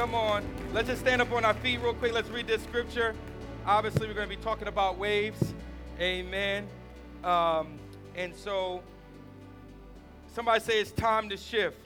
[0.00, 0.42] Come on.
[0.72, 2.14] Let's just stand up on our feet real quick.
[2.14, 3.14] Let's read this scripture.
[3.66, 5.52] Obviously, we're going to be talking about waves.
[6.00, 6.66] Amen.
[7.22, 7.78] Um,
[8.16, 8.82] and so,
[10.34, 11.76] somebody say it's time to shift.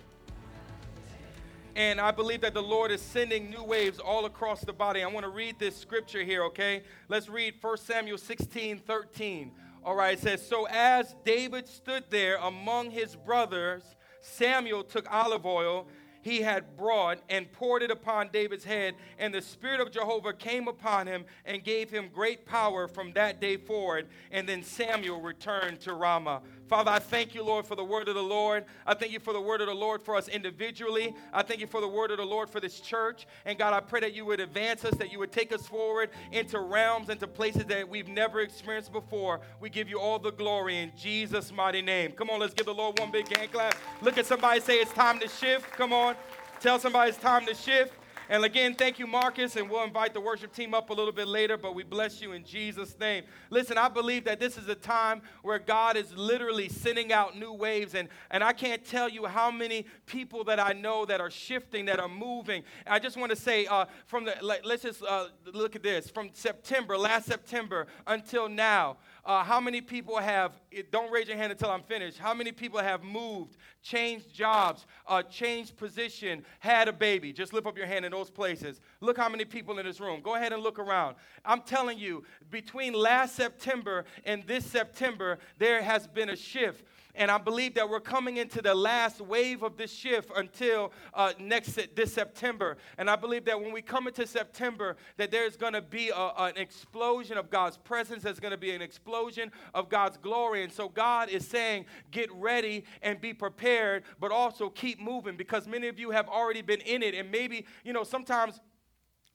[1.75, 5.03] And I believe that the Lord is sending new waves all across the body.
[5.03, 6.85] I want to read this scripture here, okay?
[7.09, 9.51] Let's read 1 Samuel 16 13.
[9.85, 13.83] All right, it says, So as David stood there among his brothers,
[14.21, 15.89] Samuel took olive oil
[16.25, 20.69] he had brought and poured it upon David's head, and the Spirit of Jehovah came
[20.69, 24.09] upon him and gave him great power from that day forward.
[24.31, 26.41] And then Samuel returned to Ramah.
[26.69, 28.65] Father, I thank you, Lord, for the word of the Lord.
[28.87, 31.15] I thank you for the word of the Lord for us individually.
[31.33, 33.27] I thank you for the word of the Lord for this church.
[33.45, 36.11] And God, I pray that you would advance us, that you would take us forward
[36.33, 39.41] into realms, into places that we've never experienced before.
[39.61, 42.13] We give you all the glory in Jesus' mighty name.
[42.13, 43.75] Come on, let's give the Lord one big hand clap.
[44.01, 45.71] Look at somebody, say it's time to shift.
[45.73, 46.17] Come on.
[46.61, 47.93] Tell somebody it's time to shift.
[48.29, 51.29] And again, thank you, Marcus, and we'll invite the worship team up a little bit
[51.29, 53.25] later, but we bless you in Jesus' name.
[53.51, 57.53] Listen, I believe that this is a time where God is literally sending out new
[57.53, 61.31] waves, and, and I can't tell you how many people that I know that are
[61.31, 62.63] shifting, that are moving.
[62.87, 66.09] I just want to say, uh, from the, let, us just uh, look at this.
[66.09, 70.53] From September, last September, until now, uh, how many people have,
[70.91, 75.23] don't raise your hand until I'm finished, how many people have moved, changed jobs, uh,
[75.23, 77.33] changed position, had a baby?
[77.33, 78.81] Just lift up your hand in those places.
[79.01, 80.21] Look how many people in this room.
[80.21, 81.17] Go ahead and look around.
[81.45, 87.31] I'm telling you, between last September and this September, there has been a shift and
[87.31, 91.79] I believe that we're coming into the last wave of this shift until uh, next
[91.95, 92.77] this September.
[92.99, 96.33] And I believe that when we come into September, that there's going to be a,
[96.39, 98.25] an explosion of God's presence.
[98.25, 100.65] There's going to be an explosion of God's glory.
[100.65, 105.69] And so God is saying, get ready and be prepared, but also keep moving because
[105.69, 107.15] many of you have already been in it.
[107.15, 108.61] And maybe, you know, sometimes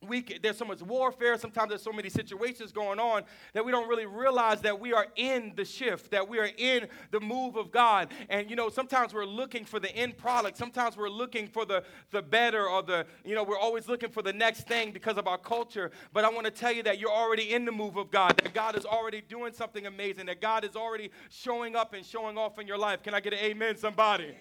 [0.08, 3.24] we, there's so much warfare, sometimes there's so many situations going on
[3.54, 6.88] that we don't really realize that we are in the shift, that we are in
[7.12, 8.10] the move of God.
[8.30, 11.84] And you know, sometimes we're looking for the end product, sometimes we're looking for the,
[12.12, 15.28] the better or the, you know, we're always looking for the next thing because of
[15.28, 15.92] our culture.
[16.14, 18.54] But I want to tell you that you're already in the move of God, that
[18.54, 22.58] God is already doing something amazing, that God is already showing up and showing off
[22.58, 23.04] in your life.
[23.04, 24.36] Can I get an amen, somebody?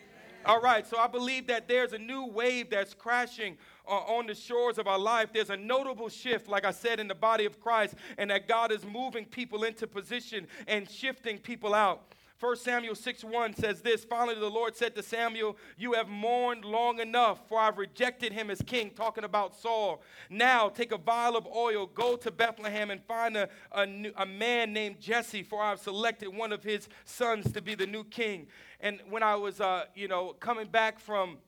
[0.47, 4.34] All right, so I believe that there's a new wave that's crashing uh, on the
[4.34, 7.60] shores of our life, there's a notable shift, like I said, in the body of
[7.60, 12.15] Christ, and that God is moving people into position and shifting people out.
[12.41, 16.65] 1 Samuel 6 1 says this Finally, the Lord said to Samuel, You have mourned
[16.65, 20.03] long enough, for I've rejected him as king, talking about Saul.
[20.31, 24.72] Now take a vial of oil, go to Bethlehem, and find a, a, a man
[24.72, 28.47] named Jesse, for I've selected one of his sons to be the new king.
[28.78, 31.38] And when I was, uh, you know, coming back from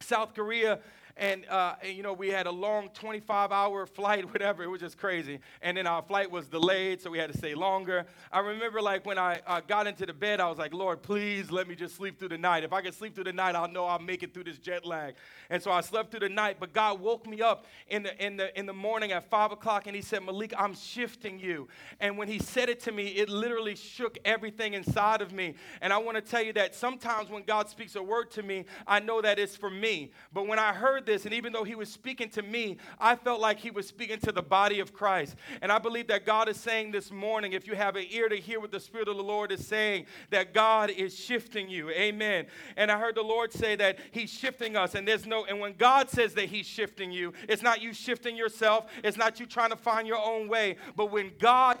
[0.00, 0.80] South Korea,
[1.18, 4.62] and, uh, and, you know we had a long 25 hour flight whatever.
[4.62, 5.40] It was just crazy.
[5.60, 8.06] And then our flight was delayed so we had to stay longer.
[8.32, 11.50] I remember like when i uh, got into the bed i was like lord please
[11.50, 12.62] let me just sleep through the night.
[12.62, 14.86] If i can sleep through the night i'll know i'll make it through this jet
[14.86, 15.14] lag.
[15.50, 18.36] And so i slept through the night but god woke me up in the in
[18.36, 21.68] the in the morning at 5 o'clock and he said malik i'm shifting you.
[22.00, 25.54] And when he said it to me it literally shook everything inside of me.
[25.80, 28.66] And i want to tell you that sometimes when god speaks a word to me
[28.86, 30.12] i know that it's for me.
[30.32, 33.40] But when i heard this, and even though he was speaking to me, I felt
[33.40, 35.34] like he was speaking to the body of Christ.
[35.60, 38.36] And I believe that God is saying this morning, if you have an ear to
[38.36, 41.90] hear what the Spirit of the Lord is saying, that God is shifting you.
[41.90, 42.46] Amen.
[42.76, 45.72] And I heard the Lord say that he's shifting us, and there's no, and when
[45.72, 49.70] God says that he's shifting you, it's not you shifting yourself, it's not you trying
[49.70, 51.78] to find your own way, but when God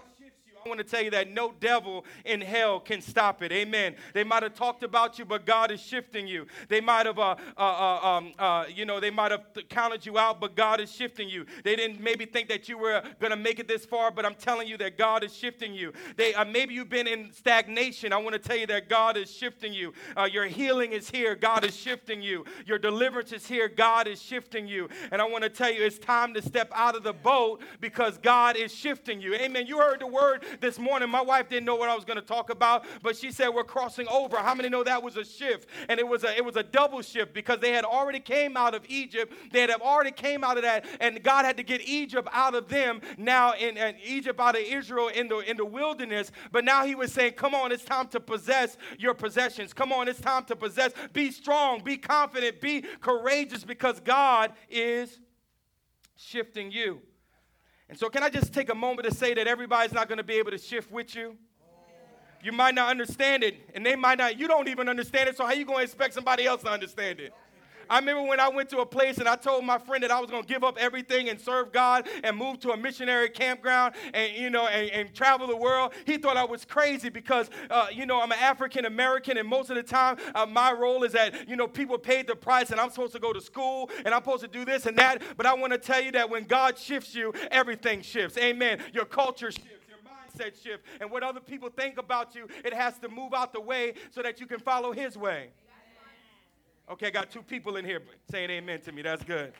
[0.68, 3.52] want to tell you that no devil in hell can stop it.
[3.52, 3.94] Amen.
[4.14, 6.46] They might have talked about you, but God is shifting you.
[6.68, 10.18] They might have, uh, uh, uh, um, uh, you know, they might have counted you
[10.18, 11.46] out, but God is shifting you.
[11.64, 14.34] They didn't maybe think that you were going to make it this far, but I'm
[14.34, 15.92] telling you that God is shifting you.
[16.16, 18.12] They uh, maybe you've been in stagnation.
[18.12, 19.92] I want to tell you that God is shifting you.
[20.16, 21.34] Uh, your healing is here.
[21.34, 22.44] God is shifting you.
[22.66, 23.68] Your deliverance is here.
[23.68, 24.88] God is shifting you.
[25.10, 28.18] And I want to tell you, it's time to step out of the boat because
[28.18, 29.34] God is shifting you.
[29.34, 29.66] Amen.
[29.66, 31.08] You heard the word this morning.
[31.08, 33.64] My wife didn't know what I was going to talk about, but she said we're
[33.64, 34.36] crossing over.
[34.36, 35.68] How many know that was a shift?
[35.88, 38.74] And it was a it was a double shift because they had already came out
[38.74, 39.32] of Egypt.
[39.52, 42.68] They had already came out of that, and God had to get Egypt out of
[42.68, 43.00] them.
[43.16, 46.30] Now in, in Egypt out of Israel in the in the wilderness.
[46.52, 49.72] But now He was saying, "Come on, it's time to possess your possessions.
[49.72, 50.92] Come on, it's time to possess.
[51.12, 51.82] Be strong.
[51.82, 52.60] Be confident.
[52.60, 55.18] Be courageous because God is
[56.16, 57.00] shifting you."
[57.88, 60.24] And so, can I just take a moment to say that everybody's not going to
[60.24, 61.36] be able to shift with you?
[62.42, 65.44] You might not understand it, and they might not, you don't even understand it, so
[65.44, 67.32] how you going to expect somebody else to understand it?
[67.90, 70.20] I remember when I went to a place and I told my friend that I
[70.20, 73.94] was going to give up everything and serve God and move to a missionary campground
[74.12, 75.92] and, you know, and, and travel the world.
[76.04, 79.70] He thought I was crazy because, uh, you know, I'm an African American and most
[79.70, 82.80] of the time uh, my role is that, you know, people paid the price and
[82.80, 85.22] I'm supposed to go to school and I'm supposed to do this and that.
[85.36, 88.36] But I want to tell you that when God shifts you, everything shifts.
[88.38, 88.80] Amen.
[88.92, 90.84] Your culture shifts your mindset shift.
[91.00, 94.22] And what other people think about you, it has to move out the way so
[94.22, 95.50] that you can follow His way.
[96.90, 98.00] Okay, I got two people in here
[98.30, 99.02] saying amen to me.
[99.02, 99.52] That's good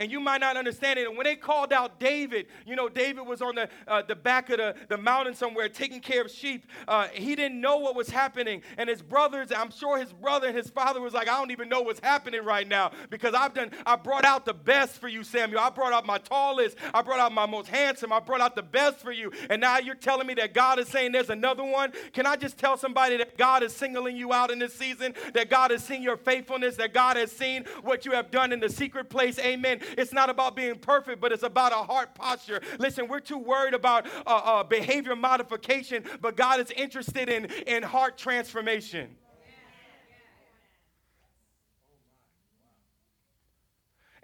[0.00, 1.06] and you might not understand it.
[1.06, 4.50] And when they called out David, you know, David was on the, uh, the back
[4.50, 6.66] of the, the mountain somewhere taking care of sheep.
[6.86, 8.62] Uh, he didn't know what was happening.
[8.76, 11.68] And his brothers, I'm sure his brother and his father was like, I don't even
[11.68, 15.24] know what's happening right now because I've done, I brought out the best for you,
[15.24, 15.60] Samuel.
[15.60, 16.76] I brought out my tallest.
[16.92, 18.12] I brought out my most handsome.
[18.12, 19.32] I brought out the best for you.
[19.50, 21.92] And now you're telling me that God is saying there's another one?
[22.12, 25.14] Can I just tell somebody that God is singling you out in this season?
[25.34, 26.76] That God has seen your faithfulness?
[26.76, 29.38] That God has seen what you have done in the secret place?
[29.38, 29.80] Amen.
[29.96, 32.60] It's not about being perfect, but it's about a heart posture.
[32.78, 37.82] Listen, we're too worried about uh, uh, behavior modification, but God is interested in, in
[37.82, 39.16] heart transformation.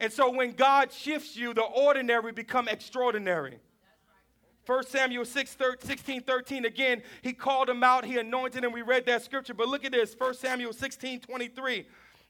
[0.00, 3.58] And so when God shifts you, the ordinary become extraordinary.
[4.66, 8.72] 1 Samuel 6, 16, 13, again, he called him out, he anointed him.
[8.72, 9.52] We read that scripture.
[9.52, 11.86] But look at this 1 Samuel 16, 23.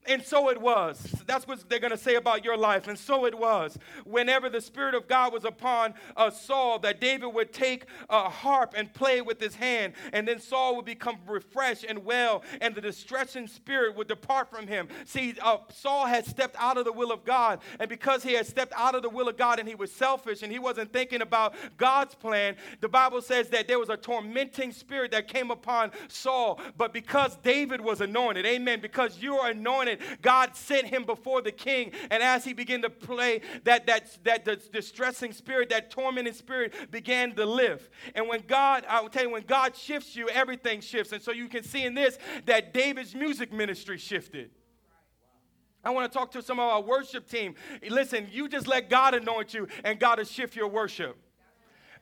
[0.07, 0.99] And so it was.
[1.27, 2.89] That's what they're going to say about your life.
[2.89, 3.79] And so it was.
[4.05, 8.75] Whenever the Spirit of God was upon uh, Saul, that David would take a harp
[8.77, 12.81] and play with his hand, and then Saul would become refreshed and well, and the
[12.81, 14.89] distressing spirit would depart from him.
[15.05, 18.47] See, uh, Saul had stepped out of the will of God, and because he had
[18.47, 21.21] stepped out of the will of God and he was selfish and he wasn't thinking
[21.21, 25.91] about God's plan, the Bible says that there was a tormenting spirit that came upon
[26.09, 26.59] Saul.
[26.77, 29.53] But because David was anointed, amen, because you are
[29.91, 31.93] anointed God sent him before the king.
[32.11, 37.35] And as he began to play, that, that, that distressing spirit, that tormenting spirit began
[37.35, 37.91] to lift.
[38.15, 41.13] And when God, I will tell you, when God shifts you, everything shifts.
[41.13, 44.51] And so you can see in this that David's music ministry shifted.
[45.83, 47.55] I want to talk to some of our worship team.
[47.89, 51.17] Listen, you just let God anoint you, and God will shift your worship.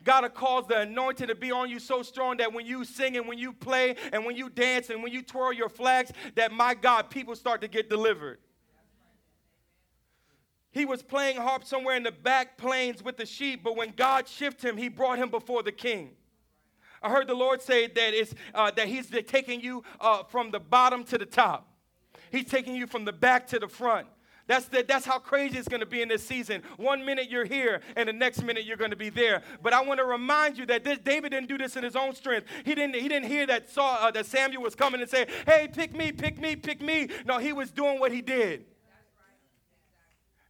[0.03, 3.17] God will cause the anointing to be on you so strong that when you sing
[3.17, 6.51] and when you play and when you dance and when you twirl your flags, that
[6.51, 8.39] my God, people start to get delivered.
[10.71, 14.27] He was playing harp somewhere in the back plains with the sheep, but when God
[14.27, 16.11] shifted him, he brought him before the king.
[17.01, 20.59] I heard the Lord say that, it's, uh, that He's taking you uh, from the
[20.59, 21.67] bottom to the top.
[22.31, 24.07] He's taking you from the back to the front.
[24.49, 26.63] That's, the, that's how crazy it's going to be in this season.
[26.77, 29.43] One minute you're here, and the next minute you're going to be there.
[29.61, 32.15] But I want to remind you that this, David didn't do this in his own
[32.15, 32.47] strength.
[32.65, 35.69] He didn't, he didn't hear that, Saul, uh, that Samuel was coming and say, hey,
[35.71, 37.09] pick me, pick me, pick me.
[37.27, 38.65] No, he was doing what he did.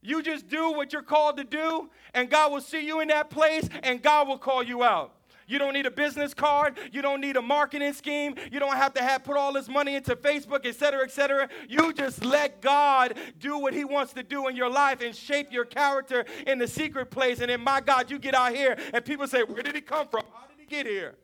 [0.01, 3.29] You just do what you're called to do, and God will see you in that
[3.29, 5.13] place, and God will call you out.
[5.49, 6.77] You don't need a business card.
[6.91, 8.35] You don't need a marketing scheme.
[8.51, 11.49] You don't have to have put all this money into Facebook, et cetera, et cetera.
[11.68, 15.51] You just let God do what He wants to do in your life and shape
[15.51, 17.39] your character in the secret place.
[17.41, 20.07] And then, my God, you get out here and people say, Where did he come
[20.07, 20.21] from?
[20.31, 21.15] How did he get here?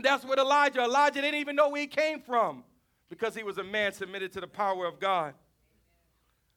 [0.00, 0.82] That's what Elijah.
[0.82, 2.64] Elijah didn't even know where he came from
[3.08, 5.34] because he was a man submitted to the power of God.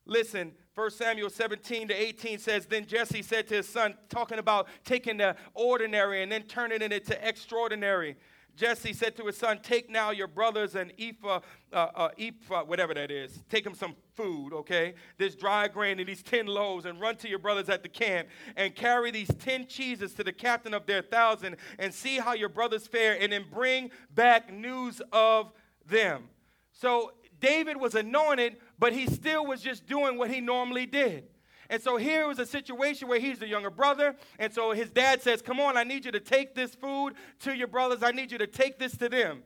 [0.05, 4.67] Listen, 1 Samuel 17 to 18 says, Then Jesse said to his son, talking about
[4.85, 8.15] taking the ordinary and then turning it into extraordinary.
[8.55, 11.41] Jesse said to his son, Take now your brothers and ephah,
[11.73, 13.43] uh, uh, ephah, whatever that is.
[13.49, 14.93] Take them some food, okay?
[15.17, 18.29] This dry grain and these 10 loaves, and run to your brothers at the camp
[18.55, 22.49] and carry these 10 cheeses to the captain of their thousand and see how your
[22.49, 25.51] brothers fare, and then bring back news of
[25.85, 26.29] them.
[26.71, 27.11] So
[27.41, 31.25] David was anointed, but he still was just doing what he normally did.
[31.69, 34.15] And so here was a situation where he's the younger brother.
[34.39, 37.55] And so his dad says, Come on, I need you to take this food to
[37.55, 38.01] your brothers.
[38.01, 39.43] I need you to take this to them.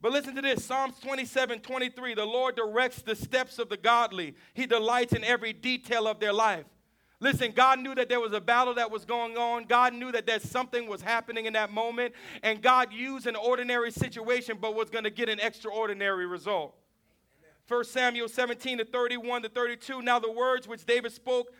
[0.00, 2.14] But listen to this Psalms 27 23.
[2.14, 6.32] The Lord directs the steps of the godly, He delights in every detail of their
[6.32, 6.64] life.
[7.18, 9.64] Listen, God knew that there was a battle that was going on.
[9.64, 12.14] God knew that there's something was happening in that moment.
[12.44, 16.79] And God used an ordinary situation, but was going to get an extraordinary result.
[17.70, 20.02] 1 Samuel 17 to 31 to 32.
[20.02, 21.52] Now the words which David spoke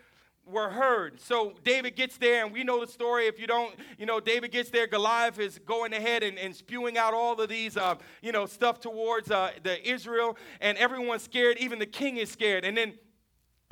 [0.45, 1.21] were heard.
[1.21, 3.29] So David gets there, and we know the story.
[3.29, 4.89] If you don't, you know, David gets there.
[4.89, 8.81] Goliath is going ahead and, and spewing out all of these, uh, you know, stuff
[8.81, 11.59] towards uh, the Israel, and everyone's scared.
[11.59, 12.65] Even the king is scared.
[12.65, 12.95] And then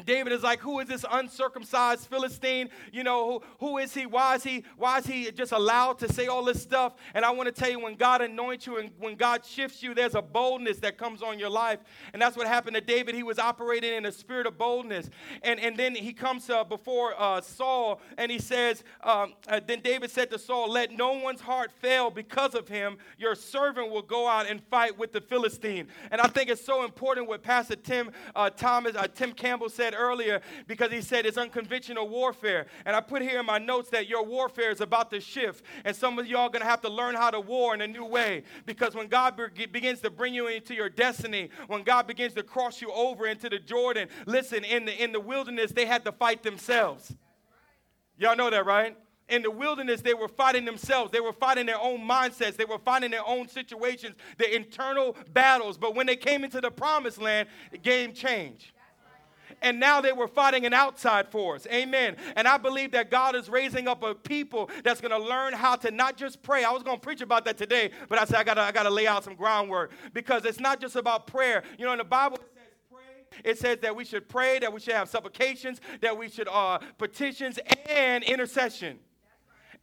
[0.04, 2.70] David is like, who is this uncircumcised Philistine?
[2.92, 4.06] You know, who, who is he?
[4.06, 4.64] Why is he?
[4.76, 6.94] Why is he just allowed to say all this stuff?
[7.14, 9.94] And I want to tell you, when God anoints you and when God shifts you,
[9.94, 11.80] there's a boldness that comes on your life.
[12.12, 13.16] And that's what happened to David.
[13.16, 15.10] He was operating in a spirit of boldness.
[15.42, 19.80] And, and then he comes uh, before uh, Saul and he says, um, uh, then
[19.80, 22.98] David said to Saul, let no one's heart fail because of him.
[23.18, 25.88] Your servant will go out and fight with the Philistine.
[26.12, 29.87] And I think it's so important what Pastor Tim uh, Thomas, uh, Tim Campbell said
[29.94, 32.66] earlier because he said it's unconventional warfare.
[32.84, 35.64] And I put here in my notes that your warfare is about to shift.
[35.84, 37.86] And some of y'all are going to have to learn how to war in a
[37.86, 42.06] new way because when God be- begins to bring you into your destiny, when God
[42.06, 45.86] begins to cross you over into the Jordan, listen, in the, in the wilderness, they
[45.86, 47.14] had to fight themselves.
[48.18, 48.96] Y'all know that, right?
[49.28, 51.12] in the wilderness, they were fighting themselves.
[51.12, 52.56] They were fighting their own mindsets.
[52.56, 55.76] They were fighting their own situations, their internal battles.
[55.76, 58.72] But when they came into the promised land, the game changed
[59.62, 61.66] and now they were fighting an outside force.
[61.72, 62.16] Amen.
[62.36, 65.76] And I believe that God is raising up a people that's going to learn how
[65.76, 66.64] to not just pray.
[66.64, 68.90] I was going to preach about that today, but I said I got I to
[68.90, 71.62] lay out some groundwork because it's not just about prayer.
[71.78, 72.38] You know, in the Bible,
[73.44, 76.78] it says that we should pray, that we should have supplications, that we should uh,
[76.98, 78.98] petitions and intercession.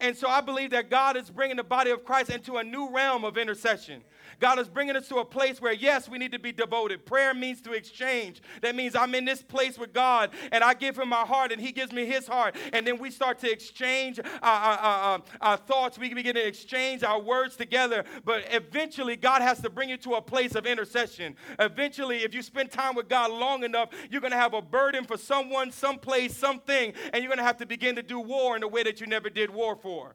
[0.00, 2.90] And so I believe that God is bringing the body of Christ into a new
[2.90, 4.02] realm of intercession.
[4.40, 7.06] God is bringing us to a place where, yes, we need to be devoted.
[7.06, 8.42] Prayer means to exchange.
[8.62, 11.60] That means I'm in this place with God and I give Him my heart and
[11.60, 12.56] He gives me His heart.
[12.72, 15.98] And then we start to exchange our, our, our, our thoughts.
[15.98, 18.04] We begin to exchange our words together.
[18.24, 21.36] But eventually, God has to bring you to a place of intercession.
[21.58, 25.04] Eventually, if you spend time with God long enough, you're going to have a burden
[25.04, 28.62] for someone, someplace, something, and you're going to have to begin to do war in
[28.62, 30.14] a way that you never did war for.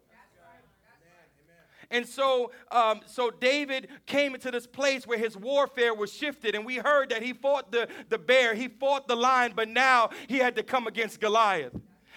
[1.92, 6.66] And so, um, so David came into this place where his warfare was shifted, and
[6.66, 10.38] we heard that he fought the, the bear, he fought the lion, but now he
[10.38, 11.74] had to come against Goliath.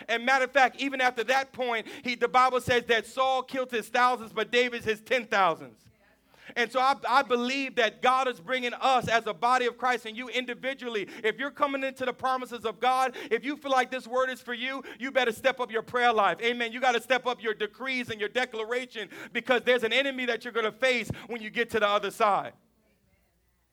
[0.09, 3.71] And matter of fact, even after that point, he, the Bible says that Saul killed
[3.71, 5.84] his thousands, but David his ten thousands.
[6.57, 10.07] And so I, I believe that God is bringing us as a body of Christ
[10.07, 11.09] and you individually.
[11.23, 14.41] If you're coming into the promises of God, if you feel like this word is
[14.41, 16.39] for you, you better step up your prayer life.
[16.41, 16.73] Amen.
[16.73, 20.45] You got to step up your decrees and your declaration because there's an enemy that
[20.45, 22.53] you're going to face when you get to the other side.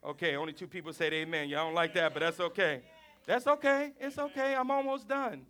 [0.03, 1.47] Okay, only two people said amen.
[1.47, 2.81] Y'all don't like that, but that's okay.
[3.27, 3.91] That's okay.
[3.99, 4.55] It's okay.
[4.55, 5.45] I'm almost done.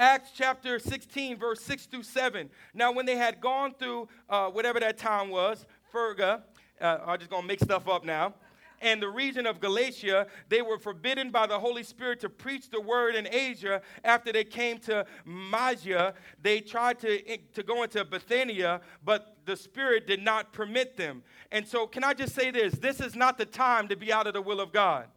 [0.00, 2.48] Acts chapter 16, verse 6 through 7.
[2.72, 6.40] Now, when they had gone through uh, whatever that town was, Ferga,
[6.80, 8.32] uh, I'm just going to make stuff up now,
[8.80, 12.80] and the region of Galatia, they were forbidden by the Holy Spirit to preach the
[12.80, 13.82] word in Asia.
[14.02, 20.06] After they came to Mysia, they tried to, to go into Bithynia, but the Spirit
[20.06, 21.22] did not permit them.
[21.52, 22.72] And so, can I just say this?
[22.72, 25.08] This is not the time to be out of the will of God.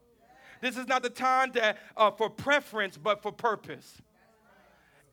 [0.60, 4.02] This is not the time to, uh, for preference, but for purpose.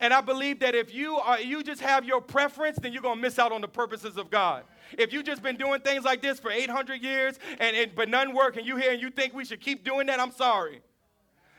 [0.01, 3.21] And I believe that if you are you just have your preference, then you're gonna
[3.21, 4.63] miss out on the purposes of God.
[4.97, 8.33] If you've just been doing things like this for 800 years and, and but none
[8.33, 10.81] work, and you here and you think we should keep doing that, I'm sorry.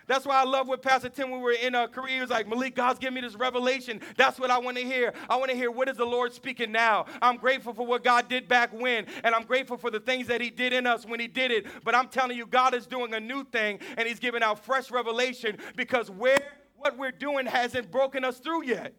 [0.08, 2.48] That's why I love what Pastor Tim, when we were in Korea, he was like,
[2.48, 4.00] Malik, God's giving me this revelation.
[4.16, 5.14] That's what I want to hear.
[5.30, 7.06] I want to hear what is the Lord speaking now.
[7.22, 10.40] I'm grateful for what God did back when, and I'm grateful for the things that
[10.40, 11.66] he did in us when he did it.
[11.84, 14.90] But I'm telling you, God is doing a new thing, and he's giving out fresh
[14.90, 16.40] revelation because where
[16.82, 18.94] what we're doing hasn't broken us through yet.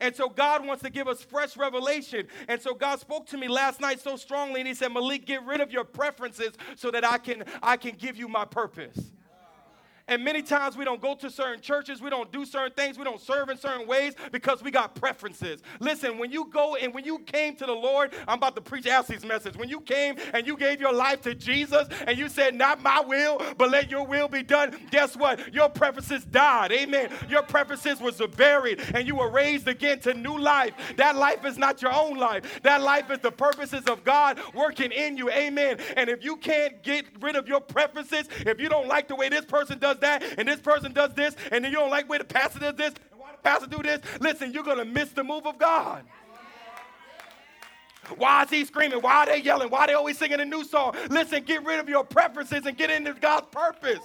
[0.00, 2.26] And so God wants to give us fresh revelation.
[2.48, 5.44] And so God spoke to me last night so strongly and he said, "Malik, get
[5.44, 9.12] rid of your preferences so that I can I can give you my purpose."
[10.06, 13.04] And many times we don't go to certain churches, we don't do certain things, we
[13.04, 15.62] don't serve in certain ways because we got preferences.
[15.80, 18.86] Listen, when you go and when you came to the Lord, I'm about to preach
[18.86, 19.56] Elsie's message.
[19.56, 23.00] When you came and you gave your life to Jesus and you said, Not my
[23.00, 25.54] will, but let your will be done, guess what?
[25.54, 26.70] Your preferences died.
[26.72, 27.10] Amen.
[27.30, 30.74] Your preferences was buried and you were raised again to new life.
[30.96, 32.60] That life is not your own life.
[32.62, 35.30] That life is the purposes of God working in you.
[35.30, 35.78] Amen.
[35.96, 39.30] And if you can't get rid of your preferences, if you don't like the way
[39.30, 42.08] this person does does that, and this person does this, and then you don't like
[42.08, 44.84] way the pastor does this, and why the pastor do this, listen, you're going to
[44.84, 46.04] miss the move of God.
[48.16, 49.00] Why is he screaming?
[49.00, 49.70] Why are they yelling?
[49.70, 50.94] Why are they always singing a new song?
[51.08, 54.00] Listen, get rid of your preferences and get into God's purpose.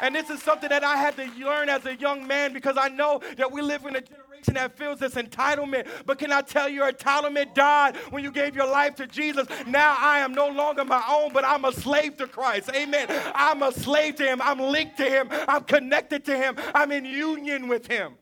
[0.00, 2.88] And this is something that I had to learn as a young man because I
[2.88, 5.86] know that we live in a generation that feels this entitlement.
[6.06, 9.46] But can I tell you, your entitlement died when you gave your life to Jesus.
[9.66, 12.70] Now I am no longer my own, but I'm a slave to Christ.
[12.74, 13.06] Amen.
[13.34, 14.40] I'm a slave to Him.
[14.42, 15.28] I'm linked to Him.
[15.48, 16.56] I'm connected to Him.
[16.74, 18.14] I'm in union with Him.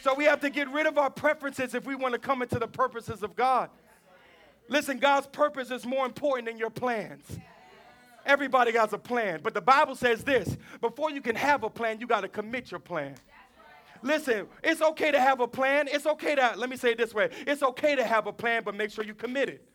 [0.00, 2.58] So we have to get rid of our preferences if we want to come into
[2.58, 3.70] the purposes of God.
[4.68, 7.38] Listen, God's purpose is more important than your plans.
[8.24, 9.40] Everybody got a plan.
[9.42, 12.70] But the Bible says this before you can have a plan, you got to commit
[12.70, 13.14] your plan.
[14.06, 15.88] Listen, it's okay to have a plan.
[15.90, 18.62] It's okay to, let me say it this way it's okay to have a plan,
[18.64, 19.68] but make sure you commit it.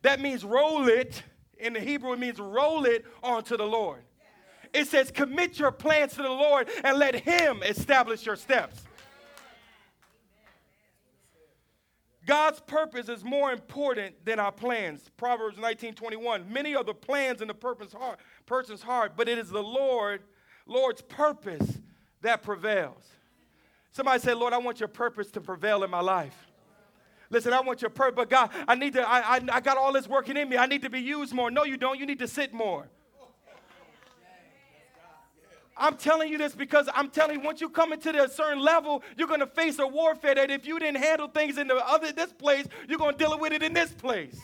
[0.00, 1.22] That means roll it.
[1.58, 4.02] In the Hebrew, it means roll it onto the Lord.
[4.72, 8.82] It says, commit your plans to the Lord and let Him establish your steps.
[12.26, 15.08] God's purpose is more important than our plans.
[15.16, 16.48] Proverbs 19:21.
[16.48, 20.22] Many are the plans in the person's heart, person's heart, but it is the Lord,
[20.66, 21.78] Lord's purpose
[22.22, 23.02] that prevails.
[23.92, 26.48] Somebody say, Lord, I want your purpose to prevail in my life.
[27.28, 29.92] Listen, I want your purpose, but God, I need to, I, I, I got all
[29.92, 30.56] this working in me.
[30.56, 31.50] I need to be used more.
[31.50, 31.98] No, you don't.
[31.98, 32.88] You need to sit more.
[35.76, 39.02] I'm telling you this because I'm telling you, once you come into a certain level,
[39.16, 42.12] you're going to face a warfare that if you didn't handle things in the other
[42.12, 44.38] this place, you're going to deal with it in this place.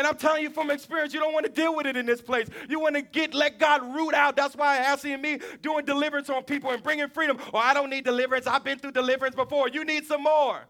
[0.00, 2.22] And I'm telling you from experience, you don't want to deal with it in this
[2.22, 2.48] place.
[2.70, 4.34] You want to get let God root out.
[4.34, 7.36] That's why Ashley and me doing deliverance on people and bringing freedom.
[7.52, 8.46] Oh, I don't need deliverance.
[8.46, 9.68] I've been through deliverance before.
[9.68, 10.60] You need some more.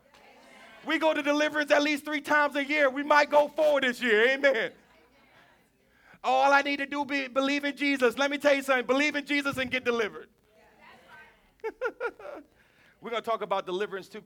[0.84, 2.90] We go to deliverance at least three times a year.
[2.90, 4.30] We might go four this year.
[4.30, 4.72] Amen.
[6.24, 8.18] All I need to do be believe in Jesus.
[8.18, 8.84] Let me tell you something.
[8.84, 10.26] Believe in Jesus and get delivered.
[13.00, 14.22] We're going to talk about deliverance too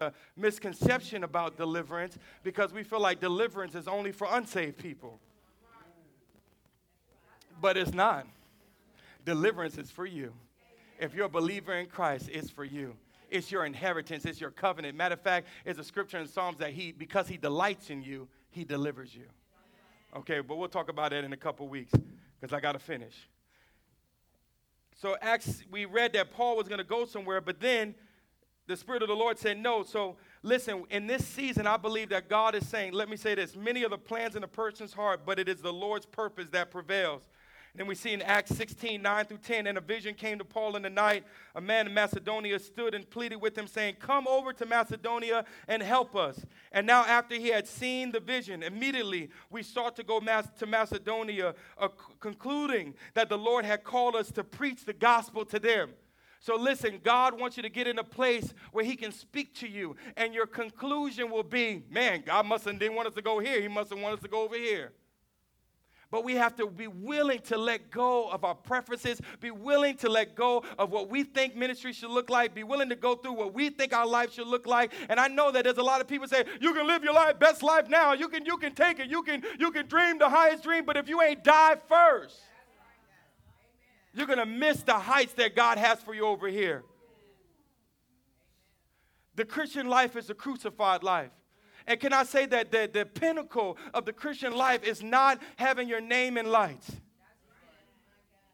[0.00, 5.18] a misconception about deliverance because we feel like deliverance is only for unsaved people.
[7.60, 8.26] But it's not.
[9.24, 10.32] Deliverance is for you.
[10.98, 12.94] If you're a believer in Christ, it's for you.
[13.28, 14.96] It's your inheritance, it's your covenant.
[14.96, 18.28] Matter of fact, it's a scripture in Psalms that he, because he delights in you,
[18.50, 19.24] he delivers you.
[20.16, 21.92] Okay, but we'll talk about that in a couple weeks
[22.40, 23.14] because I got to finish.
[24.94, 27.94] So Acts, we read that Paul was going to go somewhere, but then
[28.66, 29.82] the Spirit of the Lord said no.
[29.82, 33.56] So listen, in this season, I believe that God is saying, let me say this
[33.56, 36.70] many of the plans in a person's heart, but it is the Lord's purpose that
[36.70, 37.22] prevails.
[37.76, 40.76] Then we see in Acts 16, 9 through 10, and a vision came to Paul
[40.76, 41.24] in the night.
[41.54, 45.82] A man in Macedonia stood and pleaded with him, saying, Come over to Macedonia and
[45.82, 46.40] help us.
[46.72, 51.54] And now, after he had seen the vision, immediately we sought to go to Macedonia,
[51.76, 55.90] uh, concluding that the Lord had called us to preach the gospel to them.
[56.40, 59.68] So listen, God wants you to get in a place where He can speak to
[59.68, 63.38] you, and your conclusion will be, man, God must have didn't want us to go
[63.38, 63.60] here.
[63.60, 64.92] He must have wanted us to go over here.
[66.10, 70.08] But we have to be willing to let go of our preferences, be willing to
[70.08, 73.32] let go of what we think ministry should look like, be willing to go through
[73.32, 74.92] what we think our life should look like.
[75.08, 77.40] And I know that there's a lot of people say, you can live your life,
[77.40, 78.12] best life now.
[78.12, 79.10] You can, you can take it.
[79.10, 82.40] You can, you can dream the highest dream, but if you ain't die first,
[84.16, 86.84] you're going to miss the heights that God has for you over here.
[89.34, 91.30] The Christian life is a crucified life.
[91.86, 95.88] And can I say that the, the pinnacle of the Christian life is not having
[95.88, 96.90] your name in lights?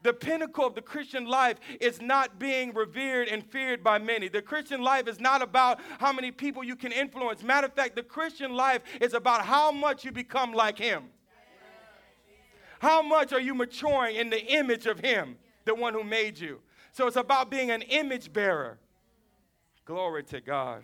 [0.02, 4.28] The pinnacle of the Christian life is not being revered and feared by many.
[4.28, 7.42] The Christian life is not about how many people you can influence.
[7.42, 11.04] Matter of fact, the Christian life is about how much you become like Him.
[12.80, 16.60] How much are you maturing in the image of Him, the one who made you?
[16.92, 18.78] So it's about being an image bearer.
[19.84, 20.82] Glory to God.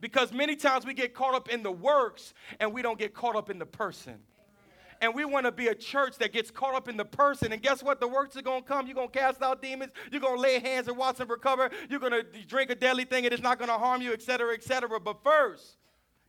[0.00, 3.36] Because many times we get caught up in the works and we don't get caught
[3.36, 4.18] up in the person.
[5.00, 7.52] And we want to be a church that gets caught up in the person.
[7.52, 8.00] And guess what?
[8.00, 8.86] The works are going to come.
[8.86, 9.92] You're going to cast out demons.
[10.10, 11.70] You're going to lay hands and watch them recover.
[11.90, 14.54] You're going to drink a deadly thing and it's not going to harm you, etc.,
[14.54, 14.98] etc.
[15.00, 15.76] But first,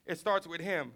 [0.05, 0.91] it starts with Him.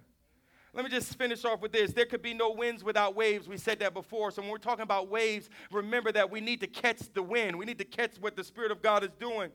[0.74, 1.92] Let me just finish off with this.
[1.92, 3.48] There could be no winds without waves.
[3.48, 4.32] We said that before.
[4.32, 7.58] So when we're talking about waves, remember that we need to catch the wind.
[7.58, 9.52] We need to catch what the Spirit of God is doing.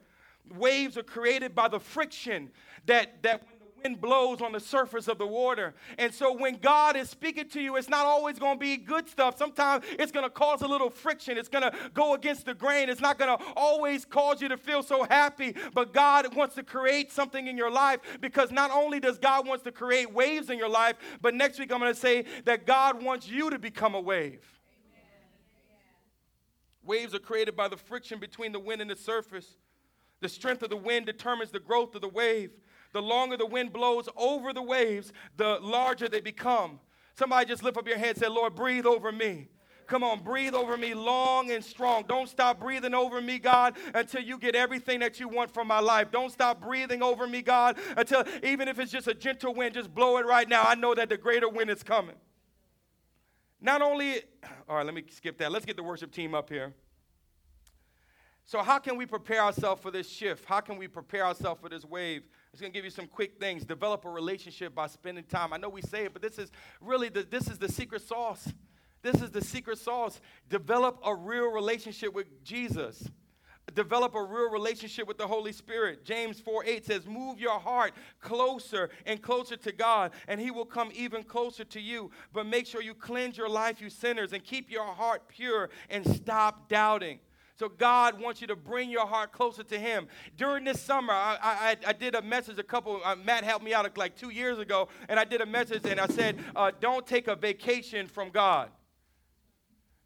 [0.55, 2.51] Waves are created by the friction
[2.85, 3.47] that, that
[3.87, 5.75] wind blows on the surface of the water.
[5.99, 9.09] And so when God is speaking to you, it's not always going to be good
[9.09, 9.39] stuff.
[9.39, 11.39] Sometimes it's going to cause a little friction.
[11.39, 12.89] It's going to go against the grain.
[12.89, 15.55] It's not going to always cause you to feel so happy.
[15.73, 19.65] But God wants to create something in your life because not only does God wants
[19.65, 23.03] to create waves in your life, but next week I'm going to say that God
[23.03, 24.43] wants you to become a wave.
[26.83, 29.57] Waves are created by the friction between the wind and the surface.
[30.21, 32.51] The strength of the wind determines the growth of the wave.
[32.93, 36.81] The longer the wind blows over the waves, the larger they become.
[37.15, 39.49] Somebody just lift up your hand and say, Lord, breathe over me.
[39.87, 42.05] Come on, breathe over me long and strong.
[42.09, 45.79] Don't stop breathing over me, God, until you get everything that you want from my
[45.79, 46.11] life.
[46.11, 49.95] Don't stop breathing over me, God, until even if it's just a gentle wind, just
[49.95, 50.65] blow it right now.
[50.65, 52.17] I know that the greater wind is coming.
[53.61, 54.23] Not only,
[54.69, 55.53] all right, let me skip that.
[55.53, 56.75] Let's get the worship team up here.
[58.49, 60.45] So, how can we prepare ourselves for this shift?
[60.45, 62.23] How can we prepare ourselves for this wave?
[62.55, 63.65] I'm going to give you some quick things.
[63.65, 65.53] Develop a relationship by spending time.
[65.53, 68.53] I know we say it, but this is really the, this is the secret sauce.
[69.03, 70.21] This is the secret sauce.
[70.49, 73.09] Develop a real relationship with Jesus.
[73.75, 76.05] Develop a real relationship with the Holy Spirit.
[76.05, 80.65] James 4 8 says, Move your heart closer and closer to God, and He will
[80.65, 82.13] come even closer to you.
[82.33, 86.07] But make sure you cleanse your life, you sinners, and keep your heart pure and
[86.07, 87.19] stop doubting.
[87.59, 90.09] So God wants you to bring your heart closer to Him.
[90.37, 92.59] During this summer, I, I, I did a message.
[92.59, 95.47] A couple, uh, Matt helped me out like two years ago, and I did a
[95.47, 98.69] message, and I said, uh, "Don't take a vacation from God.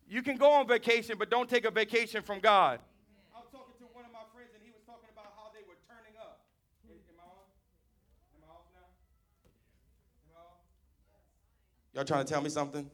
[0.08, 2.78] You can go on vacation, but don't take a vacation from God."
[3.34, 5.66] I was talking to one of my friends, and he was talking about how they
[5.66, 6.46] were turning up.
[6.86, 7.46] Am I on?
[8.36, 8.86] Am I off now?
[10.28, 10.58] Am I off?
[11.94, 12.88] Y'all trying to tell me something?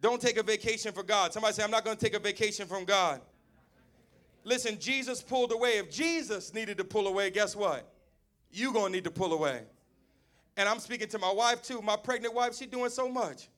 [0.00, 1.32] Don't take a vacation for God.
[1.32, 3.20] Somebody say, I'm not going to take a vacation from God.
[4.44, 5.78] Listen, Jesus pulled away.
[5.78, 7.86] If Jesus needed to pull away, guess what?
[8.50, 9.62] You're going to need to pull away.
[10.56, 11.82] And I'm speaking to my wife too.
[11.82, 13.48] My pregnant wife, she doing so much.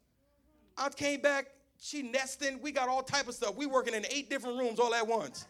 [0.76, 1.46] I came back,
[1.80, 2.60] she nesting.
[2.60, 3.56] We got all type of stuff.
[3.56, 5.46] We working in eight different rooms all at once.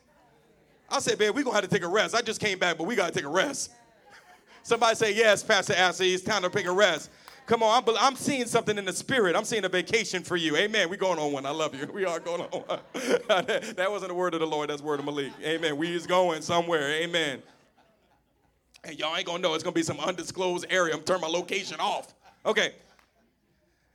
[0.91, 2.15] I said, babe, we going to have to take a rest.
[2.15, 3.71] I just came back, but we got to take a rest.
[4.63, 7.11] Somebody say, yes, Pastor Ashley, it's time to take a rest.
[7.47, 9.35] Come on, I'm, I'm seeing something in the spirit.
[9.35, 10.57] I'm seeing a vacation for you.
[10.57, 10.89] Amen.
[10.89, 11.45] We're going on one.
[11.45, 11.87] I love you.
[11.93, 12.81] We are going on one.
[12.95, 14.71] that wasn't the word of the Lord.
[14.71, 15.33] That's word of Malik.
[15.43, 15.77] Amen.
[15.77, 16.89] We is going somewhere.
[16.89, 17.43] Amen.
[18.85, 19.55] And y'all ain't gonna know.
[19.55, 20.95] It's gonna be some undisclosed area.
[20.95, 22.15] I'm turning my location off.
[22.47, 22.73] Okay.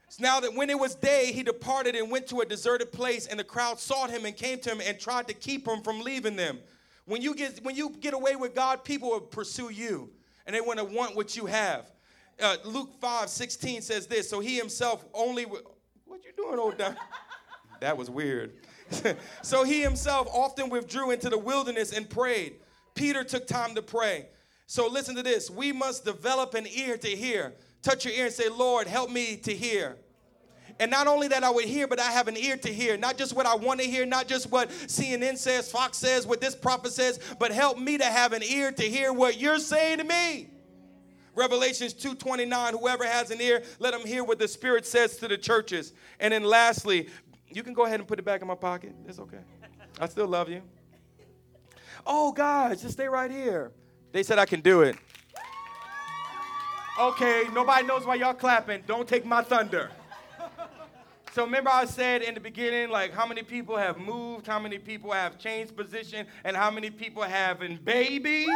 [0.08, 3.26] So now that when it was day, he departed and went to a deserted place,
[3.26, 6.00] and the crowd sought him and came to him and tried to keep him from
[6.00, 6.58] leaving them.
[7.04, 10.10] When you get when you get away with God, people will pursue you,
[10.46, 11.90] and they want to want what you have
[12.40, 14.28] uh, Luke 5 16 says this.
[14.28, 15.62] So he himself only, w-
[16.04, 16.96] what you doing, old down?
[17.80, 18.52] that was weird.
[19.42, 22.54] so he himself often withdrew into the wilderness and prayed.
[22.94, 24.26] Peter took time to pray.
[24.66, 25.50] So listen to this.
[25.50, 27.54] We must develop an ear to hear.
[27.82, 29.96] Touch your ear and say, Lord, help me to hear.
[30.80, 32.96] And not only that I would hear, but I have an ear to hear.
[32.96, 36.40] Not just what I want to hear, not just what CNN says, Fox says, what
[36.40, 39.98] this prophet says, but help me to have an ear to hear what you're saying
[39.98, 40.48] to me.
[41.38, 45.38] Revelations 2:29, whoever has an ear, let him hear what the Spirit says to the
[45.38, 45.92] churches.
[46.20, 47.08] And then lastly,
[47.48, 48.94] you can go ahead and put it back in my pocket.
[49.06, 49.38] It's okay.
[50.00, 50.62] I still love you.
[52.06, 53.72] Oh, guys, just stay right here.
[54.12, 54.96] They said I can do it.
[57.00, 58.82] Okay, nobody knows why y'all clapping.
[58.86, 59.90] Don't take my thunder.
[61.32, 64.78] So remember I said in the beginning, like how many people have moved, how many
[64.78, 68.48] people have changed position, and how many people having babies?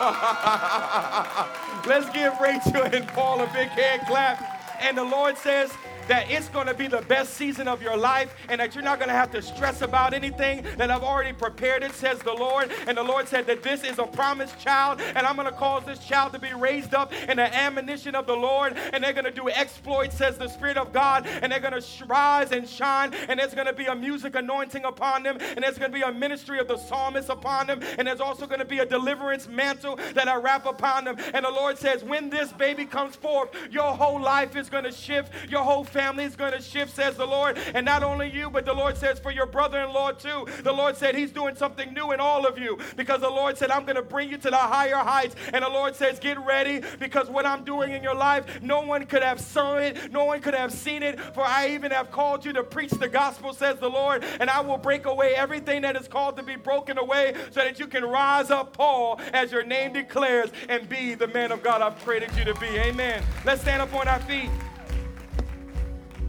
[1.86, 4.42] Let's give Rachel and Paul a big hand clap.
[4.80, 5.72] And the Lord says,
[6.12, 8.98] that it's going to be the best season of your life and that you're not
[8.98, 12.70] going to have to stress about anything, that I've already prepared it, says the Lord.
[12.86, 15.86] And the Lord said that this is a promised child, and I'm going to cause
[15.86, 19.24] this child to be raised up in the admonition of the Lord, and they're going
[19.24, 23.14] to do exploits, says the Spirit of God, and they're going to rise and shine,
[23.14, 26.04] and there's going to be a music anointing upon them, and there's going to be
[26.04, 29.48] a ministry of the psalmist upon them, and there's also going to be a deliverance
[29.48, 31.16] mantle that I wrap upon them.
[31.32, 34.92] And the Lord says, when this baby comes forth, your whole life is going to
[34.92, 37.58] shift, your whole family is going to shift, says the Lord.
[37.74, 40.46] And not only you, but the Lord says for your brother in law too.
[40.62, 43.70] The Lord said He's doing something new in all of you because the Lord said,
[43.70, 45.36] I'm going to bring you to the higher heights.
[45.52, 49.06] And the Lord says, Get ready because what I'm doing in your life, no one
[49.06, 51.20] could have seen it, no one could have seen it.
[51.34, 54.24] For I even have called you to preach the gospel, says the Lord.
[54.40, 57.78] And I will break away everything that is called to be broken away so that
[57.78, 61.82] you can rise up, Paul, as your name declares, and be the man of God
[61.82, 62.66] I've created you to be.
[62.66, 63.22] Amen.
[63.44, 64.50] Let's stand up on our feet.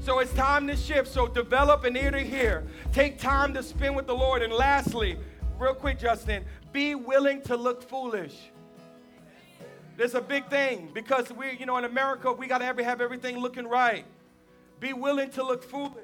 [0.04, 1.08] So it's time to shift.
[1.08, 2.66] So develop an ear to hear.
[2.92, 4.42] Take time to spend with the Lord.
[4.42, 5.18] And lastly,
[5.58, 8.36] real quick, Justin, be willing to look foolish.
[9.96, 13.38] There's a big thing because we, you know, in America, we got to have everything
[13.38, 14.04] looking right.
[14.82, 16.04] Be willing to look foolish.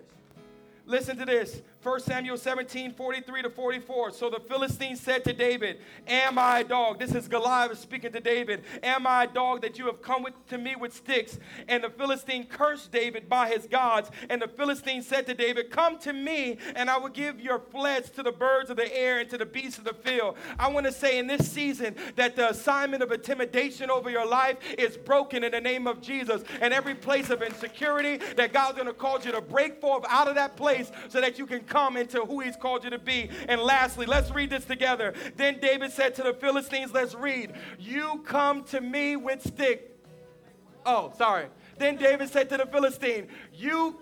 [0.86, 1.62] Listen to this.
[1.82, 4.12] 1 Samuel 17, 43 to 44.
[4.12, 7.00] So the Philistine said to David, Am I a dog?
[7.00, 8.63] This is Goliath speaking to David.
[8.84, 11.39] Am I a dog that you have come with, to me with sticks?
[11.70, 14.12] And the Philistine cursed David by his gods.
[14.30, 18.10] And the Philistine said to David, Come to me, and I will give your flesh
[18.10, 20.36] to the birds of the air and to the beasts of the field.
[20.60, 24.58] I want to say in this season that the assignment of intimidation over your life
[24.78, 26.44] is broken in the name of Jesus.
[26.60, 30.28] And every place of insecurity that God's going to cause you to break forth out
[30.28, 33.30] of that place so that you can come into who he's called you to be.
[33.48, 35.14] And lastly, let's read this together.
[35.38, 39.98] Then David said to the Philistines, let's read, You come to me with stick.
[40.86, 41.48] Oh, sorry.
[41.78, 44.02] Then David said to the Philistine, You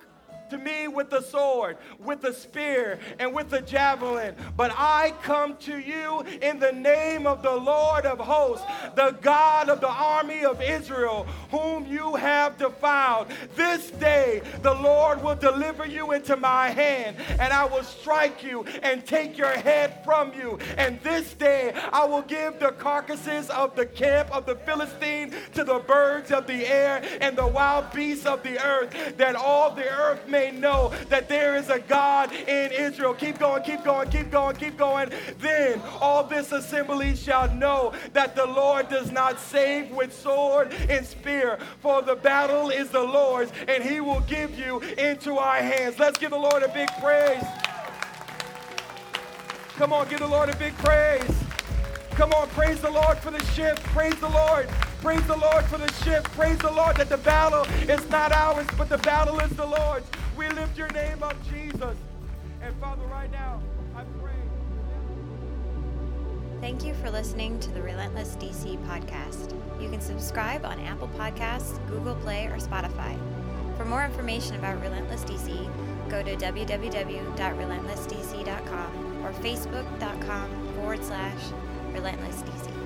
[0.49, 4.35] to me with the sword, with the spear, and with the javelin.
[4.55, 9.69] But I come to you in the name of the Lord of hosts, the God
[9.69, 13.27] of the army of Israel, whom you have defiled.
[13.55, 18.65] This day the Lord will deliver you into my hand, and I will strike you
[18.83, 20.59] and take your head from you.
[20.77, 25.63] And this day I will give the carcasses of the camp of the Philistine to
[25.63, 29.87] the birds of the air and the wild beasts of the earth, that all the
[29.87, 33.13] earth may know that there is a God in Israel.
[33.15, 35.09] Keep going, keep going, keep going, keep going.
[35.39, 41.03] Then all this assembly shall know that the Lord does not save with sword and
[41.05, 45.97] spear, for the battle is the Lord's, and he will give you into our hands.
[45.97, 47.43] Let's give the Lord a big praise.
[49.77, 51.35] Come on, give the Lord a big praise.
[52.11, 53.81] Come on, praise the Lord for the shift.
[53.95, 54.67] Praise the Lord.
[55.01, 56.25] Praise the Lord for the shift.
[56.31, 60.07] Praise the Lord that the battle is not ours, but the battle is the Lord's.
[60.37, 61.97] We lift your name up, Jesus.
[62.61, 63.59] And Father, right now,
[63.95, 64.35] I pray.
[66.61, 69.55] Thank you for listening to the Relentless DC podcast.
[69.81, 73.17] You can subscribe on Apple Podcasts, Google Play, or Spotify.
[73.77, 75.67] For more information about Relentless DC,
[76.09, 81.41] go to www.relentlessdc.com or facebook.com forward slash
[81.93, 82.76] relentlessdc.